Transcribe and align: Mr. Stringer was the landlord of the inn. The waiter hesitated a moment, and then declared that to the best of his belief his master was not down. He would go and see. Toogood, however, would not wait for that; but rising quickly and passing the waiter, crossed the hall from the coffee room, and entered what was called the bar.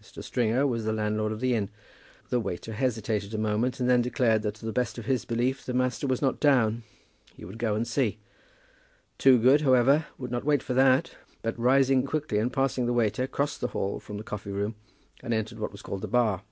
Mr. 0.00 0.22
Stringer 0.22 0.68
was 0.68 0.84
the 0.84 0.92
landlord 0.92 1.32
of 1.32 1.40
the 1.40 1.52
inn. 1.52 1.68
The 2.28 2.38
waiter 2.38 2.74
hesitated 2.74 3.34
a 3.34 3.38
moment, 3.38 3.80
and 3.80 3.90
then 3.90 4.02
declared 4.02 4.42
that 4.42 4.54
to 4.54 4.64
the 4.66 4.70
best 4.72 4.98
of 4.98 5.06
his 5.06 5.24
belief 5.24 5.66
his 5.66 5.74
master 5.74 6.06
was 6.06 6.22
not 6.22 6.38
down. 6.38 6.84
He 7.36 7.44
would 7.44 7.58
go 7.58 7.74
and 7.74 7.84
see. 7.84 8.20
Toogood, 9.18 9.62
however, 9.62 10.06
would 10.16 10.30
not 10.30 10.44
wait 10.44 10.62
for 10.62 10.74
that; 10.74 11.16
but 11.42 11.58
rising 11.58 12.04
quickly 12.06 12.38
and 12.38 12.52
passing 12.52 12.86
the 12.86 12.92
waiter, 12.92 13.26
crossed 13.26 13.60
the 13.60 13.66
hall 13.74 13.98
from 13.98 14.16
the 14.16 14.22
coffee 14.22 14.52
room, 14.52 14.76
and 15.24 15.34
entered 15.34 15.58
what 15.58 15.72
was 15.72 15.82
called 15.82 16.02
the 16.02 16.06
bar. 16.06 16.42